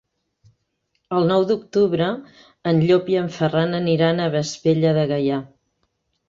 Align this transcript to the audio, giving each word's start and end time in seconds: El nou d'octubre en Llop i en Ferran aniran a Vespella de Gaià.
El 1.17 1.27
nou 1.31 1.43
d'octubre 1.51 2.07
en 2.71 2.79
Llop 2.87 3.11
i 3.15 3.19
en 3.25 3.29
Ferran 3.37 3.77
aniran 3.81 4.23
a 4.25 4.31
Vespella 4.37 4.95
de 5.01 5.05
Gaià. 5.15 5.39